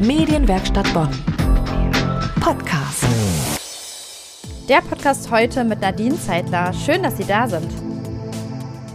[0.00, 1.08] Medienwerkstatt Bonn.
[2.38, 3.06] Podcast.
[4.68, 6.74] Der Podcast heute mit Nadine Zeitler.
[6.74, 7.72] Schön, dass Sie da sind.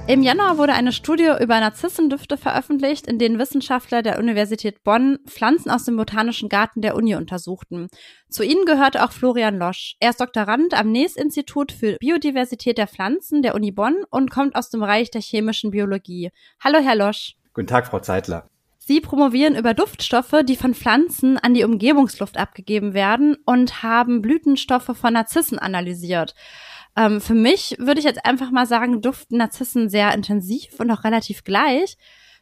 [0.08, 5.72] Im Januar wurde eine Studie über Narzissendüfte veröffentlicht, in denen Wissenschaftler der Universität Bonn Pflanzen
[5.72, 7.88] aus dem Botanischen Garten der Uni untersuchten.
[8.30, 9.96] Zu ihnen gehörte auch Florian Losch.
[10.00, 14.70] Er ist Doktorand am NES-Institut für Biodiversität der Pflanzen der Uni Bonn und kommt aus
[14.70, 16.30] dem Bereich der chemischen Biologie.
[16.64, 17.34] Hallo, Herr Losch.
[17.54, 18.51] Guten Tag, Frau Zeitler.
[18.84, 24.98] Sie promovieren über Duftstoffe, die von Pflanzen an die Umgebungsluft abgegeben werden und haben Blütenstoffe
[24.98, 26.34] von Narzissen analysiert.
[26.98, 31.04] Ähm, für mich würde ich jetzt einfach mal sagen, duften Narzissen sehr intensiv und auch
[31.04, 31.96] relativ gleich.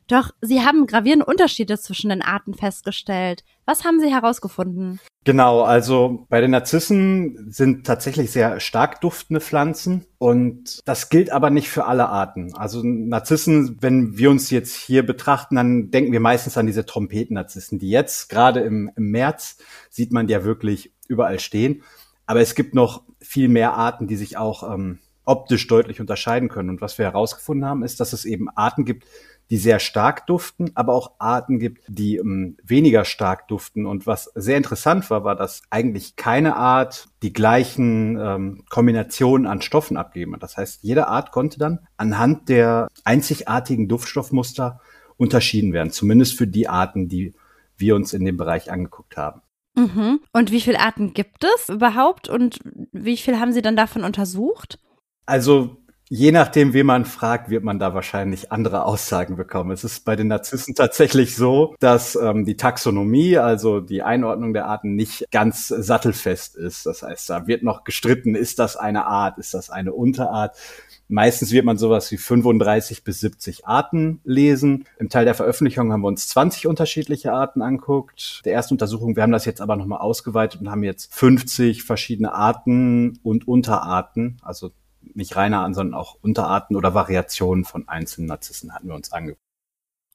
[0.09, 3.43] Doch sie haben gravierende Unterschiede zwischen den Arten festgestellt.
[3.65, 4.99] Was haben Sie herausgefunden?
[5.23, 11.51] Genau, also bei den Narzissen sind tatsächlich sehr stark duftende Pflanzen und das gilt aber
[11.51, 12.55] nicht für alle Arten.
[12.55, 17.77] Also Narzissen, wenn wir uns jetzt hier betrachten, dann denken wir meistens an diese Trompeten-Narzissen,
[17.77, 19.57] die jetzt gerade im, im März
[19.91, 21.83] sieht man ja wirklich überall stehen.
[22.25, 26.69] Aber es gibt noch viel mehr Arten, die sich auch ähm, optisch deutlich unterscheiden können.
[26.69, 29.05] Und was wir herausgefunden haben, ist, dass es eben Arten gibt,
[29.49, 33.85] die sehr stark duften, aber auch Arten gibt, die ähm, weniger stark duften.
[33.85, 39.61] Und was sehr interessant war, war, dass eigentlich keine Art die gleichen ähm, Kombinationen an
[39.61, 40.35] Stoffen abgeben.
[40.39, 44.79] Das heißt, jede Art konnte dann anhand der einzigartigen Duftstoffmuster
[45.17, 47.33] unterschieden werden, zumindest für die Arten, die
[47.75, 49.41] wir uns in dem Bereich angeguckt haben.
[49.75, 50.19] Mhm.
[50.31, 52.59] Und wie viele Arten gibt es überhaupt und
[52.91, 54.79] wie viel haben Sie dann davon untersucht?
[55.25, 55.77] Also
[56.09, 59.71] je nachdem, wen man fragt, wird man da wahrscheinlich andere Aussagen bekommen.
[59.71, 64.65] Es ist bei den Narzissen tatsächlich so, dass ähm, die Taxonomie, also die Einordnung der
[64.65, 66.87] Arten, nicht ganz sattelfest ist.
[66.87, 70.57] Das heißt, da wird noch gestritten, ist das eine Art, ist das eine Unterart.
[71.11, 74.85] Meistens wird man sowas wie 35 bis 70 Arten lesen.
[74.99, 78.41] Im Teil der Veröffentlichung haben wir uns 20 unterschiedliche Arten anguckt.
[78.45, 82.33] Der ersten Untersuchung, wir haben das jetzt aber nochmal ausgeweitet und haben jetzt 50 verschiedene
[82.33, 84.71] Arten und Unterarten, also
[85.19, 89.41] nicht reine Arten, sondern auch Unterarten oder Variationen von einzelnen Narzissen hatten wir uns angeguckt.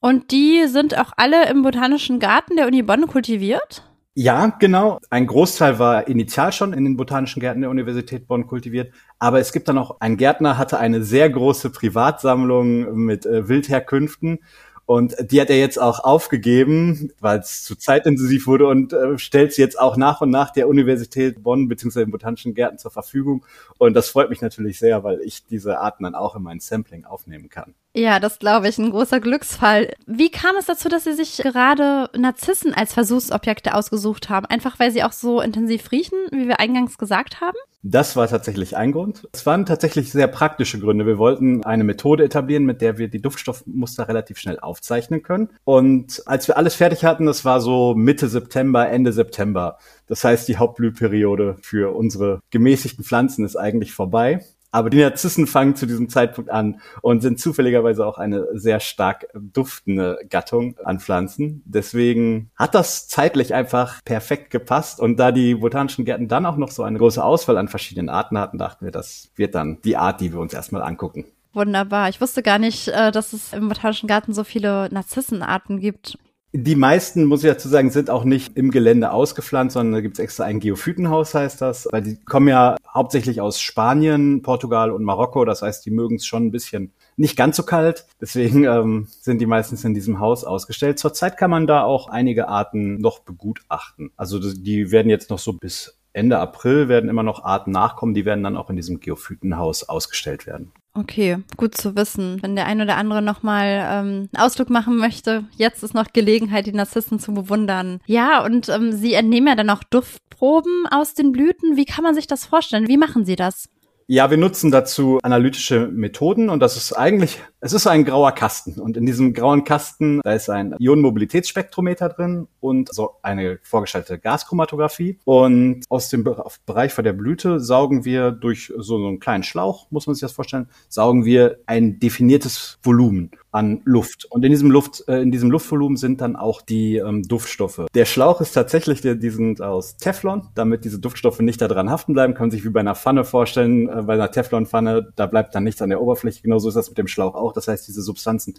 [0.01, 3.83] Und die sind auch alle im Botanischen Garten der Uni Bonn kultiviert?
[4.17, 4.99] Ja, genau.
[5.09, 9.51] Ein Großteil war initial schon in den botanischen Gärten der Universität Bonn kultiviert, aber es
[9.51, 14.39] gibt dann auch ein Gärtner hatte eine sehr große Privatsammlung mit äh, Wildherkünften
[14.85, 19.53] und die hat er jetzt auch aufgegeben, weil es zu zeitintensiv wurde und äh, stellt
[19.53, 22.01] sie jetzt auch nach und nach der Universität Bonn bzw.
[22.01, 23.45] den Botanischen Gärten zur Verfügung.
[23.79, 27.05] Und das freut mich natürlich sehr, weil ich diese Arten dann auch in mein Sampling
[27.05, 27.73] aufnehmen kann.
[27.97, 29.93] Ja, das glaube ich, ein großer Glücksfall.
[30.05, 34.45] Wie kam es dazu, dass Sie sich gerade Narzissen als Versuchsobjekte ausgesucht haben?
[34.47, 37.57] Einfach weil sie auch so intensiv riechen, wie wir eingangs gesagt haben?
[37.83, 39.29] Das war tatsächlich ein Grund.
[39.31, 41.05] Es waren tatsächlich sehr praktische Gründe.
[41.05, 45.51] Wir wollten eine Methode etablieren, mit der wir die Duftstoffmuster relativ schnell aufzeichnen können.
[45.63, 49.77] Und als wir alles fertig hatten, das war so Mitte September, Ende September.
[50.07, 54.43] Das heißt, die Hauptblühperiode für unsere gemäßigten Pflanzen ist eigentlich vorbei.
[54.75, 59.27] Aber die Narzissen fangen zu diesem Zeitpunkt an und sind zufälligerweise auch eine sehr stark
[59.33, 61.63] duftende Gattung an Pflanzen.
[61.63, 64.99] Deswegen hat das zeitlich einfach perfekt gepasst.
[64.99, 68.37] Und da die botanischen Gärten dann auch noch so eine große Auswahl an verschiedenen Arten
[68.37, 71.23] hatten, dachten wir, das wird dann die Art, die wir uns erstmal angucken.
[71.53, 72.09] Wunderbar.
[72.09, 76.17] Ich wusste gar nicht, äh, dass es im Botanischen Garten so viele Narzissenarten gibt.
[76.57, 80.17] Die meisten, muss ich dazu sagen, sind auch nicht im Gelände ausgepflanzt, sondern da gibt
[80.17, 81.85] es extra ein Geophytenhaus, heißt das.
[81.91, 85.43] Weil die kommen ja hauptsächlich aus Spanien, Portugal und Marokko.
[85.43, 88.05] Das heißt, die mögen es schon ein bisschen nicht ganz so kalt.
[88.21, 90.97] Deswegen ähm, sind die meistens in diesem Haus ausgestellt.
[90.97, 94.11] Zurzeit kann man da auch einige Arten noch begutachten.
[94.15, 98.25] Also die werden jetzt noch so bis Ende April werden immer noch Arten nachkommen, die
[98.25, 100.71] werden dann auch in diesem Geophytenhaus ausgestellt werden.
[100.93, 102.41] Okay, gut zu wissen.
[102.41, 106.67] Wenn der ein oder andere nochmal ähm, einen Ausflug machen möchte, jetzt ist noch Gelegenheit,
[106.67, 107.99] die Narzissen zu bewundern.
[108.05, 111.75] Ja, und ähm, Sie entnehmen ja dann auch Duftproben aus den Blüten.
[111.75, 112.87] Wie kann man sich das vorstellen?
[112.87, 113.67] Wie machen Sie das?
[114.07, 118.79] Ja, wir nutzen dazu analytische Methoden und das ist eigentlich, es ist ein grauer Kasten
[118.79, 125.17] und in diesem grauen Kasten, da ist ein Ionenmobilitätsspektrometer drin und so eine vorgestellte Gaschromatographie
[125.25, 130.05] und aus dem Bereich von der Blüte saugen wir durch so einen kleinen Schlauch, muss
[130.05, 134.25] man sich das vorstellen, saugen wir ein definiertes Volumen an Luft.
[134.25, 137.85] Und in diesem Luft, äh, in diesem Luftvolumen sind dann auch die ähm, Duftstoffe.
[137.95, 141.89] Der Schlauch ist tatsächlich, der, die sind aus Teflon, damit diese Duftstoffe nicht da dran
[141.89, 142.33] haften bleiben.
[142.33, 145.63] Kann man sich wie bei einer Pfanne vorstellen, äh, bei einer Teflonpfanne, da bleibt dann
[145.63, 146.41] nichts an der Oberfläche.
[146.41, 147.53] Genauso ist das mit dem Schlauch auch.
[147.53, 148.55] Das heißt, diese Substanzen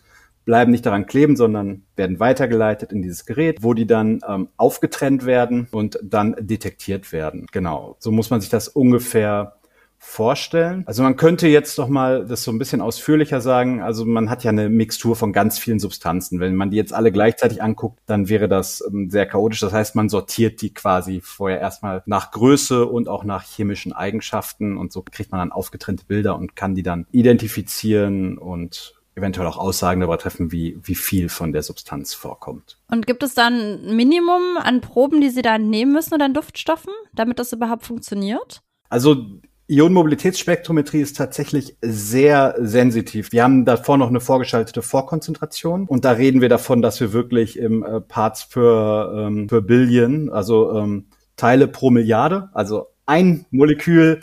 [0.46, 5.26] bleiben nicht daran kleben, sondern werden weitergeleitet in dieses Gerät, wo die dann ähm, aufgetrennt
[5.26, 7.46] werden und dann detektiert werden.
[7.52, 7.96] Genau.
[7.98, 9.56] So muss man sich das ungefähr
[9.98, 10.84] vorstellen?
[10.87, 13.82] Also man könnte jetzt doch mal das so ein bisschen ausführlicher sagen.
[13.82, 16.40] Also man hat ja eine Mixtur von ganz vielen Substanzen.
[16.40, 19.60] Wenn man die jetzt alle gleichzeitig anguckt, dann wäre das ähm, sehr chaotisch.
[19.60, 24.76] Das heißt, man sortiert die quasi vorher erstmal nach Größe und auch nach chemischen Eigenschaften
[24.76, 29.56] und so kriegt man dann aufgetrennte Bilder und kann die dann identifizieren und eventuell auch
[29.56, 32.78] Aussagen darüber treffen, wie, wie viel von der Substanz vorkommt.
[32.90, 36.34] Und gibt es dann ein Minimum an Proben, die Sie da nehmen müssen oder an
[36.34, 38.62] Duftstoffen, damit das überhaupt funktioniert?
[38.88, 39.26] Also
[39.69, 43.33] Ionenmobilitätsspektrometrie ist tatsächlich sehr sensitiv.
[43.33, 47.59] Wir haben davor noch eine vorgeschaltete Vorkonzentration und da reden wir davon, dass wir wirklich
[47.59, 54.21] im äh, Parts per, ähm, per Billion, also ähm, Teile pro Milliarde, also ein Molekül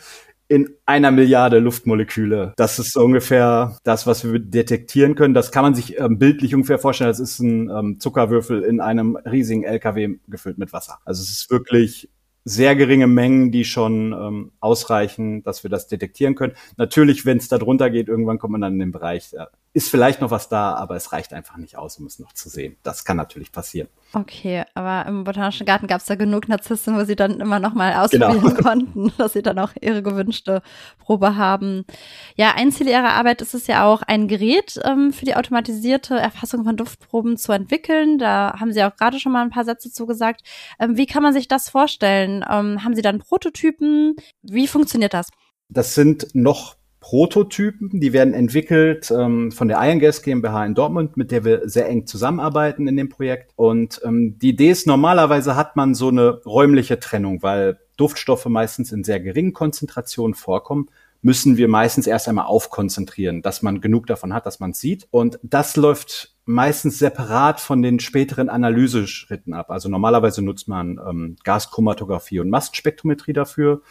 [0.48, 2.54] in einer Milliarde Luftmoleküle.
[2.56, 5.34] Das ist ungefähr das, was wir detektieren können.
[5.34, 7.10] Das kann man sich ähm, bildlich ungefähr vorstellen.
[7.10, 11.00] Das ist ein ähm, Zuckerwürfel in einem riesigen LKW gefüllt mit Wasser.
[11.06, 12.10] Also es ist wirklich
[12.46, 16.54] sehr geringe Mengen, die schon ähm, ausreichen, dass wir das detektieren können.
[16.78, 19.34] Natürlich, wenn es da drunter geht, irgendwann kommt man dann in den Bereich,
[19.74, 22.48] ist vielleicht noch was da, aber es reicht einfach nicht aus, um es noch zu
[22.48, 22.78] sehen.
[22.84, 23.88] Das kann natürlich passieren.
[24.14, 27.74] Okay, aber im Botanischen Garten gab es da genug Narzissen, wo sie dann immer noch
[27.74, 28.54] mal ausprobieren genau.
[28.62, 30.62] konnten, dass sie dann auch ihre gewünschte
[31.00, 31.86] Probe haben.
[32.36, 36.16] Ja, ein Ziel ihrer Arbeit ist es ja auch, ein Gerät ähm, für die automatisierte
[36.16, 38.20] Erfassung von Duftproben zu entwickeln.
[38.20, 40.42] Da haben Sie auch gerade schon mal ein paar Sätze zugesagt.
[40.80, 42.46] Ähm, wie kann man sich das vorstellen?
[42.48, 44.16] Ähm, haben Sie dann Prototypen?
[44.44, 45.30] Wie funktioniert das?
[45.70, 51.18] Das sind noch Prototypen, die werden entwickelt ähm, von der Iron Gas GmbH in Dortmund,
[51.18, 53.52] mit der wir sehr eng zusammenarbeiten in dem Projekt.
[53.58, 58.94] Und ähm, die Idee ist, normalerweise hat man so eine räumliche Trennung, weil Duftstoffe meistens
[58.94, 60.88] in sehr geringen Konzentrationen vorkommen
[61.22, 65.08] müssen wir meistens erst einmal aufkonzentrieren, dass man genug davon hat, dass man es sieht.
[65.10, 69.72] Und das läuft meistens separat von den späteren Analyseschritten ab.
[69.72, 73.82] Also normalerweise nutzt man ähm, Gaschromatographie und Massenspektrometrie dafür.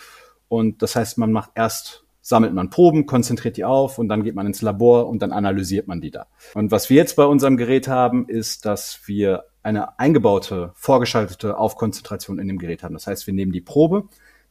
[0.48, 4.34] Und das heißt, man macht erst sammelt man Proben, konzentriert die auf und dann geht
[4.34, 6.28] man ins Labor und dann analysiert man die da.
[6.54, 12.38] Und was wir jetzt bei unserem Gerät haben, ist, dass wir eine eingebaute, vorgeschaltete Aufkonzentration
[12.38, 12.94] in dem Gerät haben.
[12.94, 14.04] Das heißt, wir nehmen die Probe,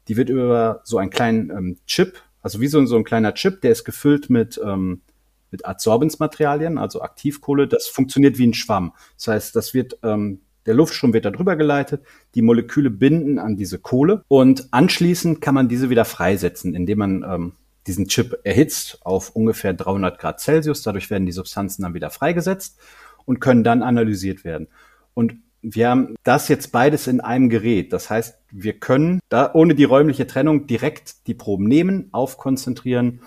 [0.07, 3.62] die wird über so einen kleinen ähm, Chip, also wie so, so ein kleiner Chip,
[3.62, 5.01] der ist gefüllt mit, ähm,
[5.50, 7.67] mit Adsorbenzmaterialien, also Aktivkohle.
[7.67, 8.94] Das funktioniert wie ein Schwamm.
[9.15, 12.03] Das heißt, das wird ähm, der Luftstrom wird da drüber geleitet,
[12.35, 17.25] die Moleküle binden an diese Kohle und anschließend kann man diese wieder freisetzen, indem man
[17.27, 17.53] ähm,
[17.87, 20.83] diesen Chip erhitzt auf ungefähr 300 Grad Celsius.
[20.83, 22.79] Dadurch werden die Substanzen dann wieder freigesetzt
[23.25, 24.67] und können dann analysiert werden.
[25.13, 27.93] Und wir haben das jetzt beides in einem Gerät.
[27.93, 33.21] Das heißt, wir können da ohne die räumliche Trennung direkt die Proben nehmen, aufkonzentrieren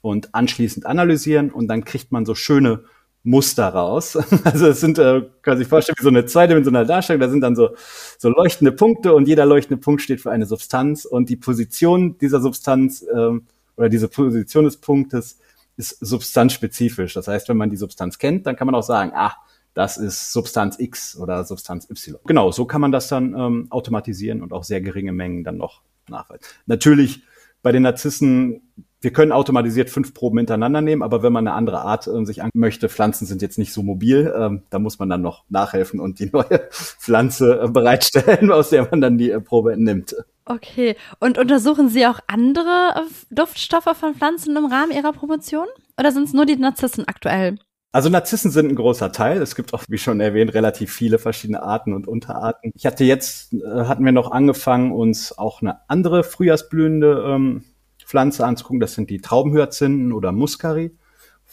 [0.00, 2.84] und anschließend analysieren und dann kriegt man so schöne
[3.24, 4.18] Muster raus.
[4.44, 7.20] Also es sind, äh, kann sich vorstellen, wie so eine zweidimensionale Darstellung.
[7.20, 7.70] Da sind dann so,
[8.18, 12.40] so leuchtende Punkte und jeder leuchtende Punkt steht für eine Substanz und die Position dieser
[12.40, 13.46] Substanz ähm,
[13.76, 15.38] oder diese Position des Punktes
[15.76, 17.14] ist substanzspezifisch.
[17.14, 19.34] Das heißt, wenn man die Substanz kennt, dann kann man auch sagen, ah,
[19.74, 22.20] das ist Substanz X oder Substanz Y.
[22.26, 25.82] Genau, so kann man das dann ähm, automatisieren und auch sehr geringe Mengen dann noch
[26.08, 26.44] nachweisen.
[26.66, 27.22] Natürlich
[27.62, 31.80] bei den Narzissen, wir können automatisiert fünf Proben hintereinander nehmen, aber wenn man eine andere
[31.80, 35.10] Art äh, sich an möchte, Pflanzen sind jetzt nicht so mobil, ähm, da muss man
[35.10, 39.40] dann noch nachhelfen und die neue Pflanze äh, bereitstellen, aus der man dann die äh,
[39.40, 40.14] Probe entnimmt.
[40.44, 40.96] Okay.
[41.20, 45.66] Und untersuchen Sie auch andere äh, Duftstoffe von Pflanzen im Rahmen Ihrer Promotion?
[45.98, 47.58] Oder sind es nur die Narzissen aktuell?
[47.92, 49.42] Also Narzissen sind ein großer Teil.
[49.42, 52.72] Es gibt auch, wie schon erwähnt, relativ viele verschiedene Arten und Unterarten.
[52.74, 57.64] Ich hatte jetzt, äh, hatten wir noch angefangen, uns auch eine andere frühjahrsblühende ähm,
[58.12, 58.78] Pflanze anzugucken.
[58.78, 60.92] Das sind die Traubenhyazinthen oder Muscari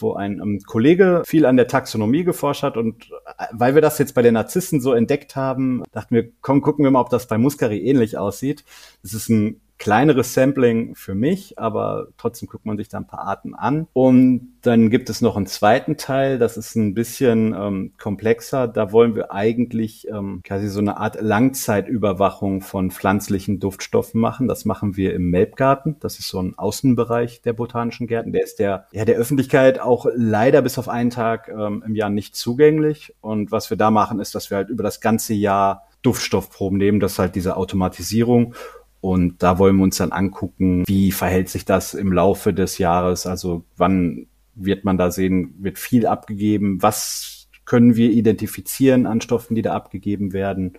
[0.01, 3.98] wo ein ähm, Kollege viel an der Taxonomie geforscht hat und äh, weil wir das
[3.98, 7.28] jetzt bei den Narzissen so entdeckt haben, dachten wir, komm, gucken wir mal, ob das
[7.28, 8.63] bei Muscari ähnlich aussieht.
[9.04, 13.22] Es ist ein kleineres Sampling für mich, aber trotzdem guckt man sich da ein paar
[13.22, 13.88] Arten an.
[13.94, 18.68] Und dann gibt es noch einen zweiten Teil, das ist ein bisschen ähm, komplexer.
[18.68, 24.50] Da wollen wir eigentlich ähm, quasi so eine Art Langzeitüberwachung von pflanzlichen Duftstoffen machen.
[24.50, 25.96] Das machen wir im Melbgarten.
[26.02, 28.34] Das ist so ein Außenbereich der botanischen Gärten.
[28.34, 32.10] Der ist der, ja, der Öffentlichkeit auch leider bis auf einen Tag ähm, im Jahr
[32.10, 33.16] nicht zugänglich.
[33.22, 37.00] Und was wir da machen, ist, dass wir halt über das ganze Jahr Duftstoffproben nehmen.
[37.00, 38.56] Das ist halt diese Automatisierung.
[39.01, 43.25] Und da wollen wir uns dann angucken, wie verhält sich das im Laufe des Jahres?
[43.25, 46.82] Also wann wird man da sehen, wird viel abgegeben?
[46.82, 50.77] Was können wir identifizieren an Stoffen, die da abgegeben werden?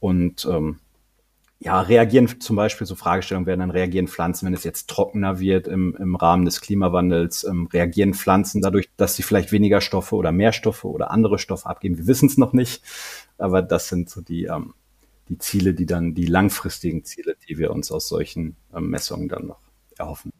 [0.00, 0.78] Und ähm,
[1.60, 5.66] ja, reagieren zum Beispiel, so Fragestellungen werden dann reagieren Pflanzen, wenn es jetzt trockener wird
[5.66, 10.30] im, im Rahmen des Klimawandels, ähm, reagieren Pflanzen dadurch, dass sie vielleicht weniger Stoffe oder
[10.30, 11.98] mehr Stoffe oder andere Stoffe abgeben.
[11.98, 12.82] Wir wissen es noch nicht,
[13.38, 14.74] aber das sind so die, ähm,
[15.28, 19.46] die Ziele, die dann, die langfristigen Ziele, die wir uns aus solchen ähm, Messungen dann
[19.46, 19.60] noch
[19.96, 20.30] erhoffen.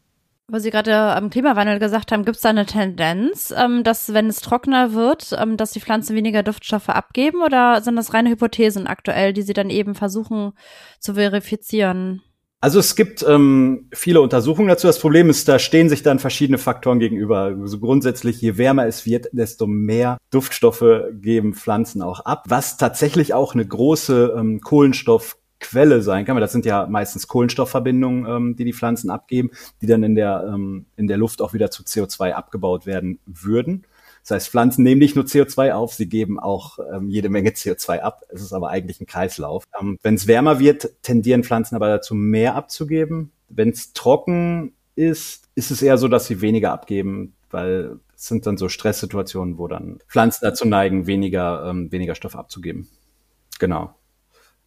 [0.51, 4.27] Wo Sie gerade am Klimawandel gesagt haben, gibt es da eine Tendenz, ähm, dass wenn
[4.27, 8.87] es trockener wird, ähm, dass die Pflanzen weniger Duftstoffe abgeben oder sind das reine Hypothesen
[8.87, 10.53] aktuell, die Sie dann eben versuchen
[10.99, 12.23] zu verifizieren?
[12.61, 14.87] Also es gibt ähm, viele Untersuchungen dazu.
[14.87, 17.55] Das Problem ist, da stehen sich dann verschiedene Faktoren gegenüber.
[17.61, 22.43] Also grundsätzlich, je wärmer es wird, desto mehr Duftstoffe geben Pflanzen auch ab.
[22.49, 28.25] Was tatsächlich auch eine große ähm, Kohlenstoffquelle sein kann, weil das sind ja meistens Kohlenstoffverbindungen,
[28.25, 29.51] ähm, die die Pflanzen abgeben,
[29.81, 33.85] die dann in der, ähm, in der Luft auch wieder zu CO2 abgebaut werden würden.
[34.21, 37.99] Das heißt, Pflanzen nehmen nicht nur CO2 auf, sie geben auch ähm, jede Menge CO2
[37.99, 38.23] ab.
[38.29, 39.63] Es ist aber eigentlich ein Kreislauf.
[39.79, 43.31] Ähm, Wenn es wärmer wird, tendieren Pflanzen aber dazu, mehr abzugeben.
[43.49, 48.45] Wenn es trocken ist, ist es eher so, dass sie weniger abgeben, weil es sind
[48.45, 52.87] dann so Stresssituationen, wo dann Pflanzen dazu neigen, weniger, ähm, weniger Stoff abzugeben.
[53.59, 53.95] Genau.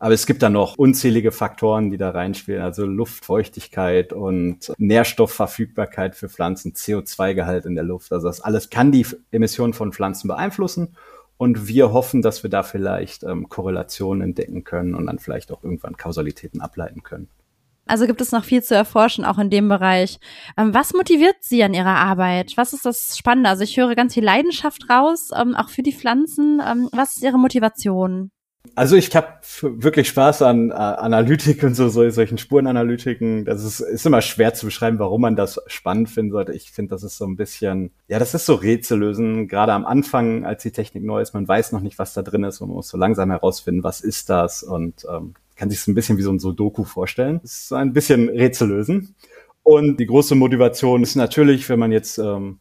[0.03, 6.29] Aber es gibt da noch unzählige Faktoren, die da reinspielen, also Luftfeuchtigkeit und Nährstoffverfügbarkeit für
[6.29, 8.13] Pflanzen, CO2-Gehalt in der Luft.
[8.13, 10.97] Also das alles kann die Emissionen von Pflanzen beeinflussen.
[11.37, 15.63] Und wir hoffen, dass wir da vielleicht ähm, Korrelationen entdecken können und dann vielleicht auch
[15.63, 17.29] irgendwann Kausalitäten ableiten können.
[17.87, 20.19] Also gibt es noch viel zu erforschen, auch in dem Bereich.
[20.59, 22.55] Ähm, was motiviert Sie an Ihrer Arbeit?
[22.57, 23.51] Was ist das Spannende?
[23.51, 26.61] Also ich höre ganz viel Leidenschaft raus, ähm, auch für die Pflanzen.
[26.61, 28.33] Ähm, was ist Ihre Motivation?
[28.75, 29.29] Also ich habe
[29.63, 33.45] wirklich Spaß an äh, Analytik und so, so solchen Spurenanalytiken.
[33.45, 36.53] Das ist, ist immer schwer zu beschreiben, warum man das spannend finden sollte.
[36.53, 39.47] Ich finde, das ist so ein bisschen, ja, das ist so Rätsel lösen.
[39.47, 42.45] Gerade am Anfang, als die Technik neu ist, man weiß noch nicht, was da drin
[42.45, 45.91] ist und man muss so langsam herausfinden, was ist das und ähm, kann sich so
[45.91, 47.41] ein bisschen wie so ein Sudoku vorstellen.
[47.43, 49.15] Das ist ein bisschen Rätsel lösen.
[49.63, 52.59] Und die große Motivation ist natürlich, wenn man jetzt ähm,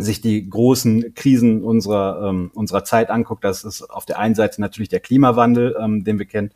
[0.00, 4.60] sich die großen Krisen unserer, ähm, unserer Zeit anguckt, das ist auf der einen Seite
[4.60, 6.50] natürlich der Klimawandel, ähm, den wir kennen,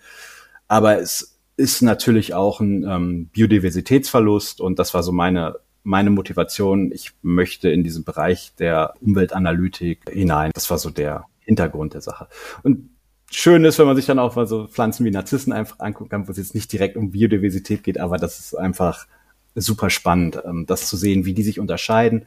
[0.68, 6.90] aber es ist natürlich auch ein ähm, Biodiversitätsverlust und das war so meine meine Motivation.
[6.90, 10.50] Ich möchte in diesen Bereich der Umweltanalytik hinein.
[10.54, 12.28] Das war so der Hintergrund der Sache.
[12.62, 12.88] Und
[13.30, 16.26] schön ist, wenn man sich dann auch mal so Pflanzen wie Narzissen einfach angucken kann,
[16.26, 19.06] wo es jetzt nicht direkt um Biodiversität geht, aber das ist einfach
[19.54, 22.26] super spannend, ähm, das zu sehen, wie die sich unterscheiden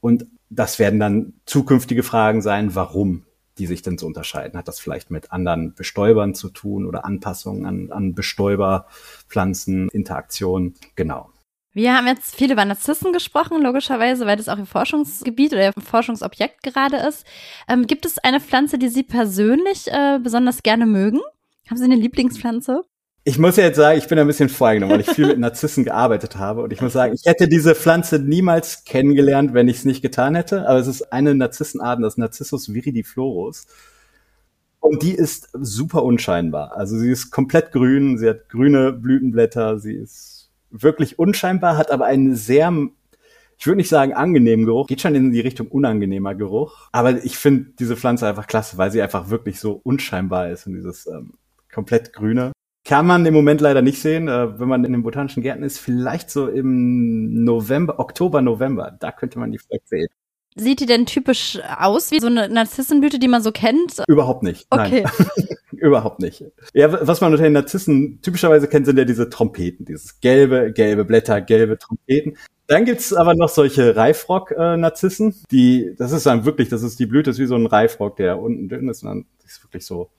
[0.00, 3.24] und das werden dann zukünftige Fragen sein, warum
[3.58, 4.58] die sich denn so unterscheiden.
[4.58, 10.74] Hat das vielleicht mit anderen Bestäubern zu tun oder Anpassungen an, an Bestäuberpflanzen, Interaktionen?
[10.96, 11.30] Genau.
[11.72, 15.72] Wir haben jetzt viel über Narzissen gesprochen, logischerweise, weil das auch Ihr Forschungsgebiet oder Ihr
[15.82, 17.26] Forschungsobjekt gerade ist.
[17.68, 21.20] Ähm, gibt es eine Pflanze, die Sie persönlich äh, besonders gerne mögen?
[21.68, 22.82] Haben Sie eine Lieblingspflanze?
[23.26, 25.82] Ich muss ja jetzt sagen, ich bin ein bisschen vorgenommen, weil ich viel mit Narzissen
[25.84, 26.62] gearbeitet habe.
[26.62, 30.34] Und ich muss sagen, ich hätte diese Pflanze niemals kennengelernt, wenn ich es nicht getan
[30.34, 30.68] hätte.
[30.68, 33.66] Aber es ist eine Narzissenart, das Narcissus viridiflorus.
[34.78, 36.76] Und die ist super unscheinbar.
[36.76, 42.04] Also sie ist komplett grün, sie hat grüne Blütenblätter, sie ist wirklich unscheinbar, hat aber
[42.04, 42.70] einen sehr,
[43.56, 46.90] ich würde nicht sagen angenehmen Geruch, geht schon in die Richtung unangenehmer Geruch.
[46.92, 50.74] Aber ich finde diese Pflanze einfach klasse, weil sie einfach wirklich so unscheinbar ist und
[50.74, 51.32] dieses ähm,
[51.72, 52.52] komplett grüne.
[52.84, 54.28] Kann man im Moment leider nicht sehen.
[54.28, 58.94] Äh, wenn man in den botanischen Gärten ist, vielleicht so im November, Oktober, November.
[59.00, 60.08] Da könnte man die vielleicht sehen.
[60.56, 64.02] Sieht die denn typisch aus wie so eine Narzissenblüte, die man so kennt?
[64.06, 64.66] Überhaupt nicht.
[64.70, 65.04] Okay.
[65.72, 66.44] Überhaupt nicht.
[66.72, 71.04] Ja, was man unter den Narzissen typischerweise kennt, sind ja diese Trompeten, dieses gelbe, gelbe
[71.04, 72.36] Blätter, gelbe Trompeten.
[72.68, 77.30] Dann gibt's aber noch solche Reifrock-Narzissen, die, das ist dann wirklich, das ist die Blüte,
[77.30, 80.10] ist wie so ein Reifrock, der unten dünn ist und dann ist wirklich so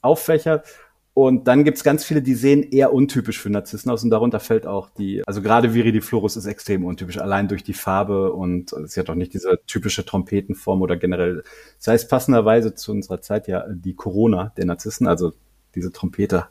[0.00, 0.66] auffächert.
[1.14, 4.66] Und dann gibt's ganz viele, die sehen eher untypisch für Narzissen aus und darunter fällt
[4.66, 9.08] auch die, also gerade Viridiflorus ist extrem untypisch, allein durch die Farbe und sie hat
[9.08, 11.44] auch nicht diese typische Trompetenform oder generell,
[11.78, 15.32] das heißt passenderweise zu unserer Zeit ja die Corona der Narzissen, also
[15.76, 16.48] diese Trompete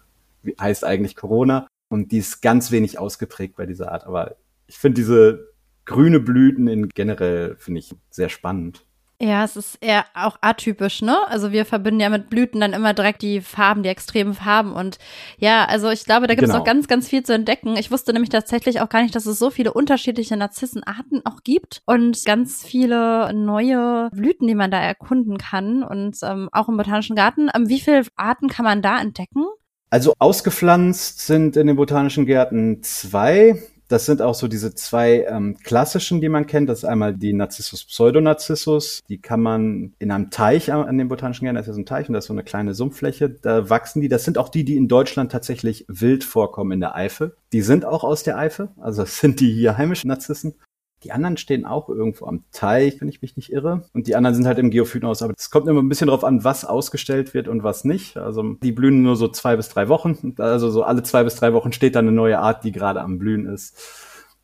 [0.59, 4.95] heißt eigentlich Corona und die ist ganz wenig ausgeprägt bei dieser Art, aber ich finde
[4.95, 5.49] diese
[5.83, 8.85] grüne Blüten in generell finde ich sehr spannend.
[9.21, 11.15] Ja, es ist eher auch atypisch, ne?
[11.29, 14.73] Also wir verbinden ja mit Blüten dann immer direkt die Farben, die extremen Farben.
[14.73, 14.97] Und
[15.37, 16.59] ja, also ich glaube, da gibt es genau.
[16.59, 17.77] noch ganz, ganz viel zu entdecken.
[17.77, 21.83] Ich wusste nämlich tatsächlich auch gar nicht, dass es so viele unterschiedliche Narzissenarten auch gibt
[21.85, 25.83] und ganz viele neue Blüten, die man da erkunden kann.
[25.83, 27.49] Und ähm, auch im Botanischen Garten.
[27.55, 29.45] Ähm, wie viele Arten kann man da entdecken?
[29.89, 33.61] Also ausgepflanzt sind in den botanischen Gärten zwei.
[33.93, 36.67] Das sind auch so diese zwei ähm, klassischen, die man kennt.
[36.67, 39.01] Das ist einmal die Narcissus pseudonarcissus.
[39.07, 42.15] Die kann man in einem Teich an den botanischen Gärten, das ist ein Teich und
[42.15, 44.09] das ist so eine kleine Sumpffläche, da wachsen die.
[44.09, 47.35] Das sind auch die, die in Deutschland tatsächlich wild vorkommen in der Eifel.
[47.51, 50.55] Die sind auch aus der Eifel, also das sind die hier heimischen Narzissen.
[51.03, 53.83] Die anderen stehen auch irgendwo am Teich, wenn ich mich nicht irre.
[53.93, 55.21] Und die anderen sind halt im Geophytenhaus.
[55.21, 58.17] Aber es kommt immer ein bisschen drauf an, was ausgestellt wird und was nicht.
[58.17, 60.35] Also die blühen nur so zwei bis drei Wochen.
[60.37, 63.19] Also so alle zwei bis drei Wochen steht da eine neue Art, die gerade am
[63.19, 63.77] Blühen ist.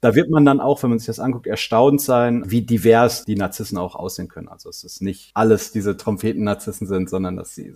[0.02, 3.36] Da wird man dann auch, wenn man sich das anguckt, erstaunt sein, wie divers die
[3.36, 4.48] Narzissen auch aussehen können.
[4.48, 7.74] Also es ist nicht alles diese Trompeten-Narzissen sind, sondern dass sie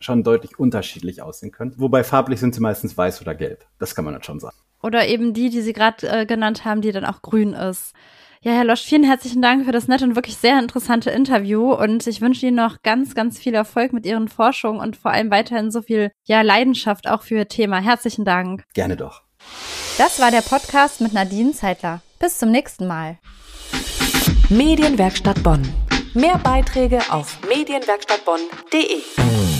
[0.00, 1.74] schon deutlich unterschiedlich aussehen können.
[1.76, 3.66] Wobei farblich sind sie meistens weiß oder gelb.
[3.78, 4.56] Das kann man dann schon sagen.
[4.82, 7.92] Oder eben die, die Sie gerade äh, genannt haben, die dann auch grün ist.
[8.42, 12.06] Ja, Herr Losch, vielen herzlichen Dank für das nette und wirklich sehr interessante Interview und
[12.06, 15.70] ich wünsche Ihnen noch ganz, ganz viel Erfolg mit Ihren Forschungen und vor allem weiterhin
[15.70, 17.80] so viel ja, Leidenschaft auch für Ihr Thema.
[17.80, 18.64] Herzlichen Dank.
[18.72, 19.24] Gerne doch.
[19.98, 22.00] Das war der Podcast mit Nadine Zeitler.
[22.18, 23.18] Bis zum nächsten Mal.
[24.48, 25.62] Medienwerkstatt Bonn.
[26.14, 29.59] Mehr Beiträge auf medienwerkstattbonn.de.